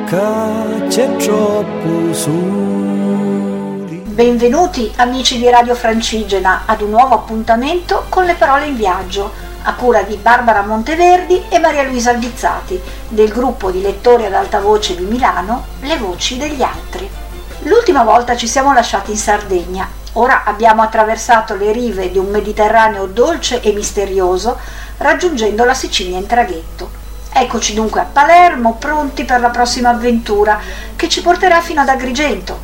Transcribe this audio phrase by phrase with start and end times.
[0.07, 4.03] che c'è troppo soli.
[4.03, 9.31] Benvenuti amici di Radio Francigena ad un nuovo appuntamento con le parole in viaggio
[9.63, 12.77] a cura di Barbara Monteverdi e Maria Luisa Albizzati
[13.07, 17.23] del gruppo di lettori ad alta voce di Milano Le voci degli altri.
[17.65, 23.07] L'ultima volta ci siamo lasciati in Sardegna, ora abbiamo attraversato le rive di un Mediterraneo
[23.07, 24.59] dolce e misterioso
[24.97, 26.87] raggiungendo la Sicilia in traghetto.
[27.33, 30.59] Eccoci dunque a Palermo, pronti per la prossima avventura
[30.95, 32.59] che ci porterà fino ad Agrigento.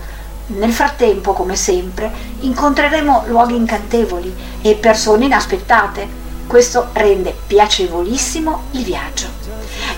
[0.47, 2.11] Nel frattempo, come sempre,
[2.41, 6.20] incontreremo luoghi incantevoli e persone inaspettate.
[6.47, 9.27] Questo rende piacevolissimo il viaggio.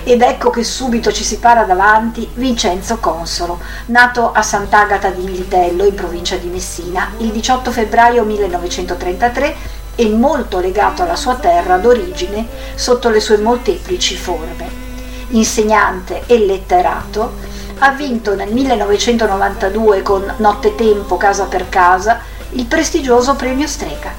[0.04, 5.84] Ed ecco che subito ci si para davanti Vincenzo Consolo, nato a Sant'Agata di Militello,
[5.84, 9.56] in provincia di Messina, il 18 febbraio 1933
[9.96, 14.82] e molto legato alla sua terra d'origine sotto le sue molteplici forme.
[15.30, 17.32] Insegnante e letterato,
[17.78, 22.20] ha vinto nel 1992 con Nottetempo Casa per Casa
[22.50, 24.12] il prestigioso premio Strega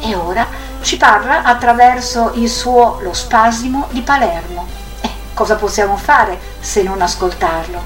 [0.00, 0.46] e ora
[0.86, 4.68] ci parla attraverso il suo Lo spasimo di Palermo.
[5.00, 7.82] Eh, cosa possiamo fare se non ascoltarlo?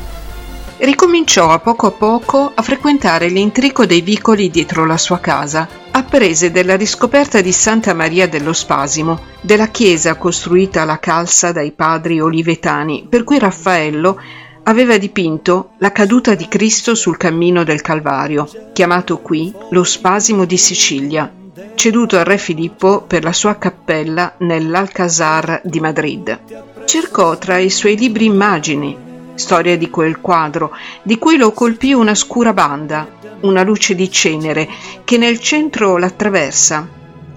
[0.76, 6.50] Ricominciò a poco a poco a frequentare l'intrico dei vicoli dietro la sua casa, apprese
[6.50, 13.06] della riscoperta di Santa Maria dello Spasimo, della chiesa costruita alla calza dai padri olivetani,
[13.08, 14.20] per cui Raffaello
[14.64, 20.58] aveva dipinto la caduta di Cristo sul cammino del Calvario, chiamato qui lo Spasimo di
[20.58, 21.32] Sicilia,
[21.74, 26.38] ceduto al re Filippo per la sua cappella nell'Alcazar di Madrid.
[26.84, 28.96] Cercò tra i suoi libri immagini,
[29.34, 33.08] storia di quel quadro, di cui lo colpì una scura banda,
[33.40, 34.68] una luce di cenere
[35.04, 36.86] che nel centro l'attraversa,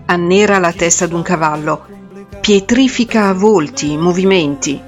[0.06, 1.85] annera la testa d'un cavallo,
[2.41, 4.79] pietrifica volti, movimenti,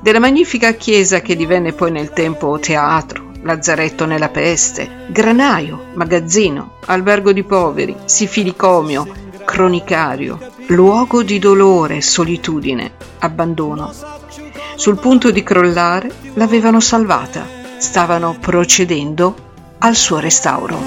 [0.00, 7.32] della magnifica chiesa che divenne poi nel tempo teatro, lazzaretto nella peste, granaio, magazzino, albergo
[7.32, 9.06] di poveri, sifilicomio,
[9.44, 13.92] cronicario, luogo di dolore, solitudine, abbandono.
[14.76, 17.46] Sul punto di crollare l'avevano salvata,
[17.76, 19.34] stavano procedendo
[19.78, 20.78] al suo restauro.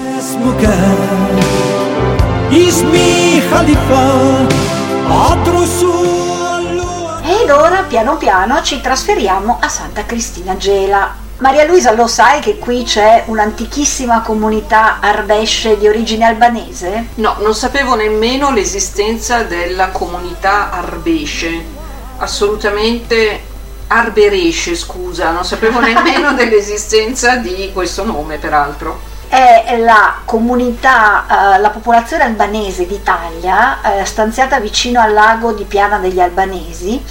[7.26, 12.58] Ed ora piano piano ci trasferiamo a Santa Cristina Gela, Maria Luisa, lo sai che
[12.58, 17.08] qui c'è un'antichissima comunità arbesce di origine albanese?
[17.16, 21.82] No, non sapevo nemmeno l'esistenza della comunità arbesce.
[22.18, 23.40] Assolutamente
[23.88, 31.70] arberesce, scusa, non sapevo nemmeno dell'esistenza di questo nome, peraltro è la comunità, eh, la
[31.70, 37.02] popolazione albanese d'Italia, eh, stanziata vicino al lago di Piana degli Albanesi,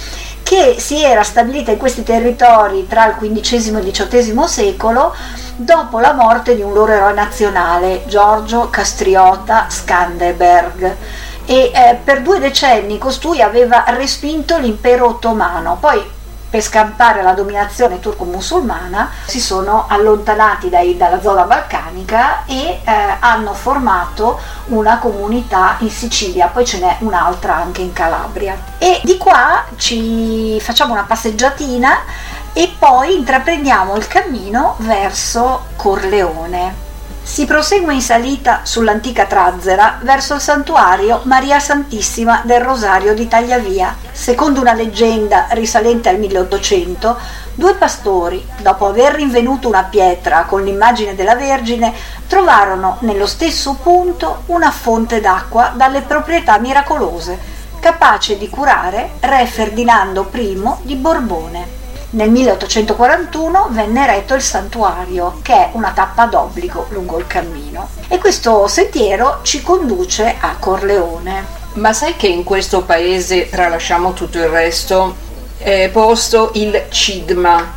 [0.54, 5.12] che si era stabilita in questi territori tra il XV e il XVIII secolo
[5.56, 10.96] dopo la morte di un loro eroe nazionale, Giorgio Castriota Skanderberg.
[11.46, 16.00] E eh, per due decenni costui aveva respinto l'impero ottomano, poi
[16.54, 23.54] per scampare la dominazione turco-musulmana si sono allontanati dai, dalla zona balcanica e eh, hanno
[23.54, 28.56] formato una comunità in Sicilia, poi ce n'è un'altra anche in Calabria.
[28.78, 32.02] E di qua ci facciamo una passeggiatina
[32.52, 36.83] e poi intraprendiamo il cammino verso Corleone.
[37.26, 43.96] Si prosegue in salita sull'antica Trazzera verso il santuario Maria Santissima del Rosario di Tagliavia.
[44.12, 47.16] Secondo una leggenda risalente al 1800,
[47.54, 51.92] due pastori, dopo aver rinvenuto una pietra con l'immagine della Vergine,
[52.28, 57.36] trovarono nello stesso punto una fonte d'acqua dalle proprietà miracolose,
[57.80, 61.83] capace di curare re Ferdinando I di Borbone.
[62.14, 67.88] Nel 1841 venne eretto il santuario, che è una tappa d'obbligo lungo il cammino.
[68.06, 71.44] E questo sentiero ci conduce a Corleone.
[71.72, 75.16] Ma sai che in questo paese, tralasciamo tutto il resto,
[75.58, 77.72] è posto il CIDMA,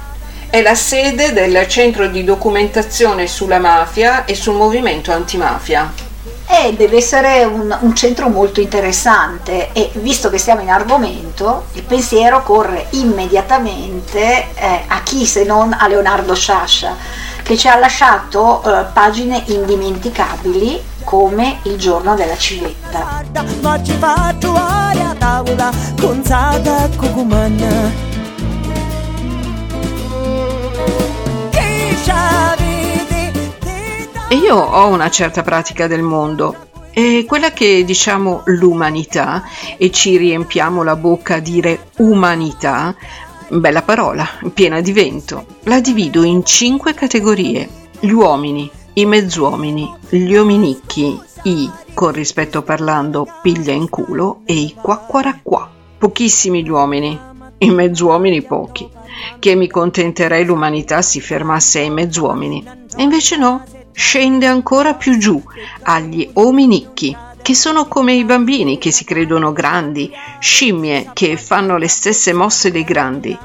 [0.51, 6.06] è la sede del centro di documentazione sulla mafia e sul movimento antimafia.
[6.49, 11.83] Eh, deve essere un, un, centro molto interessante e visto che siamo in argomento, il
[11.83, 16.95] pensiero corre immediatamente eh, a chi se non a Leonardo Sciascia,
[17.43, 23.23] che ci ha lasciato eh, pagine indimenticabili come Il giorno della civetta.
[34.29, 39.43] Io ho una certa pratica del mondo e quella che diciamo l'umanità
[39.77, 42.93] e ci riempiamo la bocca a dire umanità,
[43.47, 47.69] bella parola, piena di vento, la divido in cinque categorie.
[48.01, 54.75] Gli uomini, i mezzuomini, gli ominicchi, i, con rispetto parlando, piglia in culo e i
[54.79, 55.69] quacquaracqua.
[55.97, 57.17] Pochissimi gli uomini,
[57.59, 58.89] i mezzuomini pochi,
[59.39, 62.63] che mi contenterei l'umanità si fermasse ai mezzuomini.
[62.95, 63.63] E invece no,
[63.97, 65.41] scende ancora più giù,
[65.81, 71.87] agli ominicchi, che sono come i bambini che si credono grandi, scimmie che fanno le
[71.87, 73.35] stesse mosse dei grandi.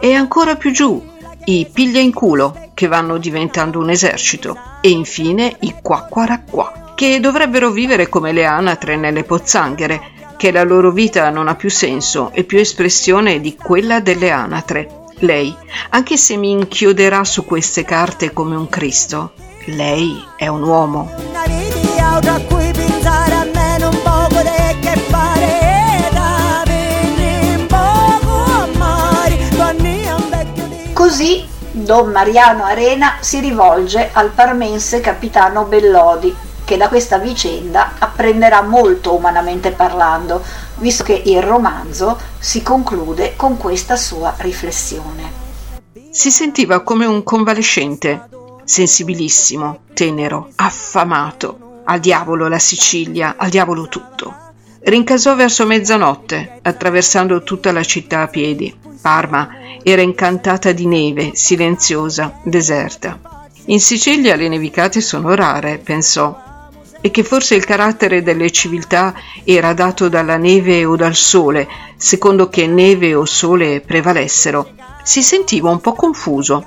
[0.00, 1.00] E ancora più giù,
[1.44, 4.58] i piglia in culo, che vanno diventando un esercito.
[4.80, 10.90] E infine i quacquaracqua, che dovrebbero vivere come le anatre nelle pozzanghere, che la loro
[10.90, 15.04] vita non ha più senso e più espressione di quella delle anatre.
[15.18, 15.54] Lei,
[15.90, 19.32] anche se mi inchioderà su queste carte come un Cristo,
[19.66, 21.10] lei è un uomo.
[30.92, 36.34] Così Don Mariano Arena si rivolge al parmense capitano Bellodi,
[36.64, 40.42] che da questa vicenda apprenderà molto umanamente parlando,
[40.76, 45.42] visto che il romanzo si conclude con questa sua riflessione.
[46.10, 48.28] Si sentiva come un convalescente,
[48.64, 51.82] sensibilissimo, tenero, affamato.
[51.84, 54.34] Al diavolo la Sicilia, al diavolo tutto.
[54.80, 58.74] Rincasò verso mezzanotte, attraversando tutta la città a piedi.
[59.00, 59.48] Parma
[59.82, 63.48] era incantata di neve, silenziosa, deserta.
[63.66, 66.38] In Sicilia le nevicate sono rare, pensò,
[67.00, 69.14] e che forse il carattere delle civiltà
[69.44, 74.70] era dato dalla neve o dal sole, secondo che neve o sole prevalessero.
[75.02, 76.66] Si sentiva un po' confuso,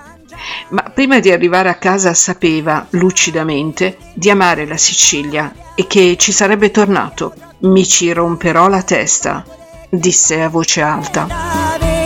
[0.70, 6.32] ma prima di arrivare a casa sapeva lucidamente di amare la Sicilia e che ci
[6.32, 7.34] sarebbe tornato.
[7.60, 9.46] Mi ci romperò la testa,
[9.90, 11.97] disse a voce alta.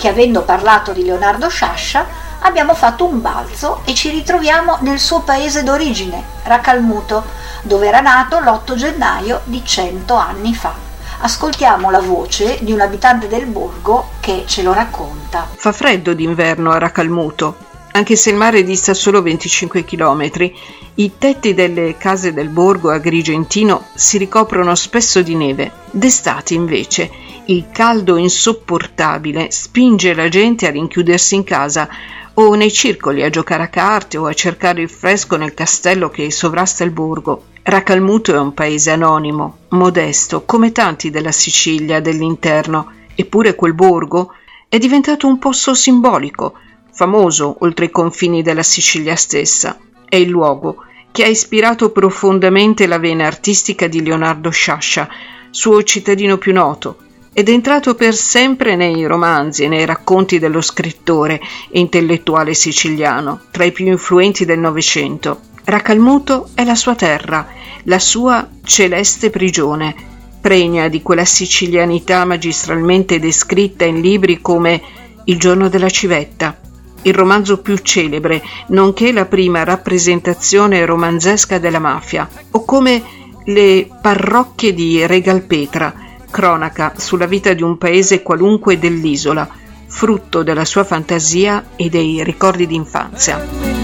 [0.00, 2.06] Che avendo parlato di Leonardo Sciascia
[2.40, 7.22] abbiamo fatto un balzo e ci ritroviamo nel suo paese d'origine, Racalmuto,
[7.60, 10.72] dove era nato l'8 gennaio di cento anni fa.
[11.20, 15.46] Ascoltiamo la voce di un abitante del borgo che ce lo racconta.
[15.54, 17.69] Fa freddo d'inverno a Racalmuto.
[17.92, 20.52] Anche se il mare dista solo 25 km,
[20.94, 25.72] i tetti delle case del borgo agrigentino si ricoprono spesso di neve.
[25.90, 27.10] D'estate, invece,
[27.46, 31.88] il caldo insopportabile spinge la gente a rinchiudersi in casa
[32.34, 36.30] o nei circoli a giocare a carte o a cercare il fresco nel castello che
[36.30, 37.44] sovrasta il borgo.
[37.62, 44.32] Racalmuto è un paese anonimo, modesto, come tanti della Sicilia dell'interno, eppure quel borgo
[44.68, 46.54] è diventato un posto simbolico,
[47.00, 49.78] famoso oltre i confini della Sicilia stessa.
[50.06, 55.08] È il luogo che ha ispirato profondamente la vena artistica di Leonardo Sciascia,
[55.48, 56.98] suo cittadino più noto,
[57.32, 63.44] ed è entrato per sempre nei romanzi e nei racconti dello scrittore e intellettuale siciliano,
[63.50, 65.40] tra i più influenti del Novecento.
[65.64, 67.48] Racalmuto è la sua terra,
[67.84, 69.94] la sua celeste prigione,
[70.38, 74.82] pregna di quella sicilianità magistralmente descritta in libri come
[75.24, 76.59] Il giorno della civetta,
[77.02, 83.02] il romanzo più celebre, nonché la prima rappresentazione romanzesca della mafia, o come
[83.44, 85.94] Le parrocchie di Regalpetra,
[86.30, 89.48] cronaca sulla vita di un paese qualunque dell'isola,
[89.86, 93.80] frutto della sua fantasia e dei ricordi d'infanzia.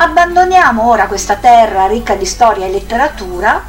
[0.00, 3.64] Abbandoniamo ora questa terra ricca di storia e letteratura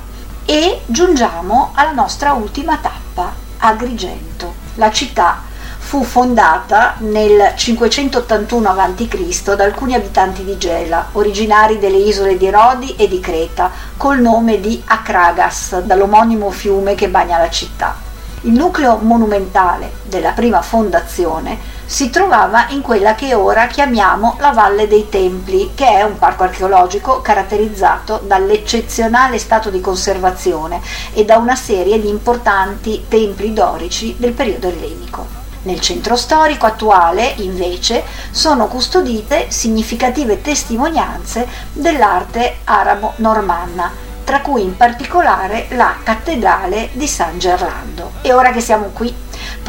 [0.46, 5.42] e giungiamo alla nostra ultima tappa, Agrigento, la città
[5.80, 9.56] fu fondata nel 581 a.C.
[9.56, 14.60] da alcuni abitanti di Gela, originari delle isole di Rodi e di Creta, col nome
[14.60, 17.96] di Acragas, dall'omonimo fiume che bagna la città.
[18.42, 24.88] Il nucleo monumentale della prima fondazione si trovava in quella che ora chiamiamo la Valle
[24.88, 30.81] dei Templi, che è un parco archeologico caratterizzato dall'eccezionale stato di conservazione
[31.13, 35.25] e da una serie di importanti templi dorici del periodo ellenico.
[35.63, 43.91] Nel centro storico attuale, invece, sono custodite significative testimonianze dell'arte arabo-normanna,
[44.24, 48.12] tra cui in particolare la cattedrale di San Gerlando.
[48.22, 49.12] E ora che siamo qui,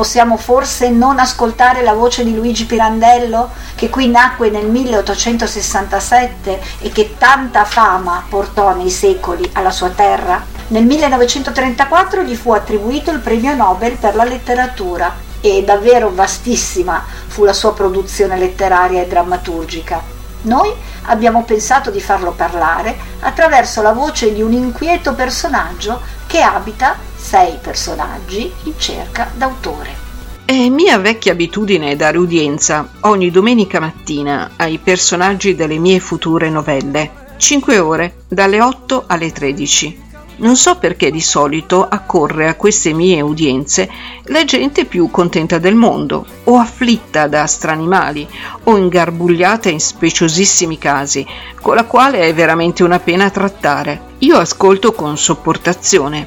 [0.00, 6.88] possiamo forse non ascoltare la voce di Luigi Pirandello, che qui nacque nel 1867 e
[6.88, 10.42] che tanta fama portò nei secoli alla sua terra?
[10.69, 17.45] Nel 1934 gli fu attribuito il premio Nobel per la letteratura e davvero vastissima fu
[17.45, 20.19] la sua produzione letteraria e drammaturgica.
[20.42, 26.97] Noi abbiamo pensato di farlo parlare attraverso la voce di un inquieto personaggio che abita
[27.16, 30.09] sei personaggi in cerca d'autore.
[30.44, 37.35] È mia vecchia abitudine dare udienza ogni domenica mattina ai personaggi delle mie future novelle,
[37.37, 40.09] 5 ore, dalle 8 alle 13.
[40.40, 43.90] Non so perché di solito accorre a queste mie udienze
[44.25, 48.26] la gente più contenta del mondo, o afflitta da stranimali,
[48.64, 51.26] o ingarbugliata in speciosissimi casi,
[51.61, 54.00] con la quale è veramente una pena trattare.
[54.20, 56.26] Io ascolto con sopportazione,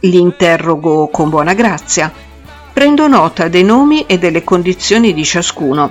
[0.00, 2.12] li interrogo con buona grazia,
[2.74, 5.90] prendo nota dei nomi e delle condizioni di ciascuno,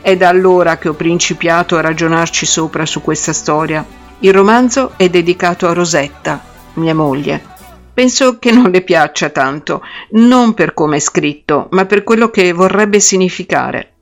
[0.00, 3.84] È da allora che ho principiato a ragionarci sopra su questa storia.
[4.18, 6.42] Il romanzo è dedicato a Rosetta,
[6.74, 7.50] mia moglie.
[7.94, 9.82] Penso che non le piaccia tanto,
[10.12, 13.92] non per come è scritto, ma per quello che vorrebbe significare.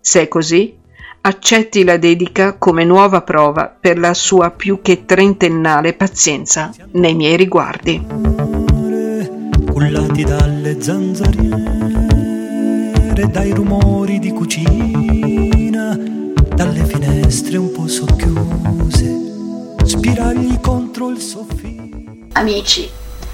[0.00, 0.76] Se è così,
[1.22, 7.36] accetti la dedica come nuova prova per la sua più che trentennale pazienza nei miei
[7.36, 8.53] riguardi
[9.74, 11.58] cullati dalle zanzariere,
[13.28, 15.98] dai rumori di cucina,
[16.54, 22.28] dalle finestre un po' socchiuse, spiragli contro il soffitto.
[22.34, 22.88] Amici,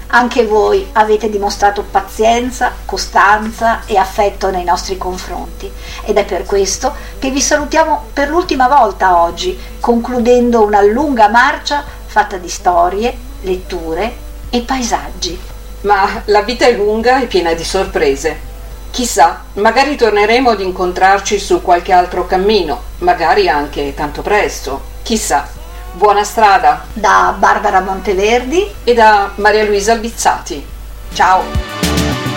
[0.07, 5.69] anche voi avete dimostrato pazienza, costanza e affetto nei nostri confronti
[6.05, 11.83] ed è per questo che vi salutiamo per l'ultima volta oggi, concludendo una lunga marcia
[12.03, 15.50] fatta di storie, letture e paesaggi
[15.81, 18.49] ma la vita è lunga e piena di sorprese.
[18.91, 24.81] Chissà, magari torneremo ad incontrarci su qualche altro cammino, magari anche tanto presto.
[25.03, 25.47] Chissà.
[25.93, 26.85] Buona strada.
[26.93, 30.65] Da Barbara Monteverdi e da Maria Luisa Albizzati.
[31.13, 31.43] Ciao.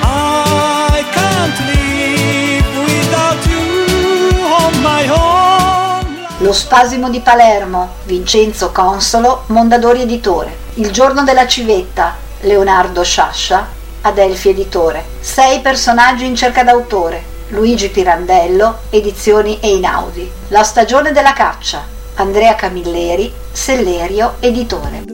[0.01, 6.27] I can't live without you on my own.
[6.39, 10.57] Lo spasimo di Palermo, Vincenzo Consolo, Mondadori Editore.
[10.75, 13.67] Il giorno della civetta, Leonardo Sciascia,
[14.03, 15.03] Adelphi Editore.
[15.21, 17.33] Sei personaggi in cerca d'autore.
[17.49, 20.31] Luigi Pirandello, Edizioni Einaudi.
[20.49, 21.83] La stagione della caccia.
[22.17, 25.05] Andrea Camilleri, Sellerio Editore.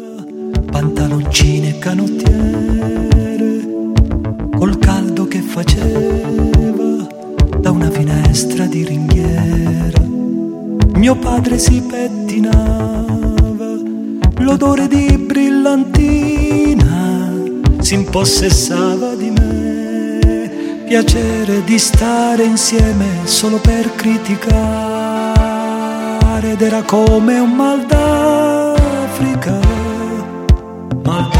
[0.71, 3.61] Pantaloncine e canottiere,
[4.57, 7.07] col caldo che faceva
[7.57, 10.01] da una finestra di ringhiera.
[10.95, 13.75] Mio padre si pettinava,
[14.39, 16.90] l'odore di brillantina
[17.91, 20.85] si impossessava di me.
[20.87, 24.53] Piacere di stare insieme solo per criticare
[26.53, 29.59] ed era come un mal d'Africa.
[31.03, 31.40] Mal d'Africa.